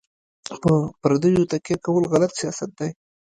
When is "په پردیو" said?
0.61-1.49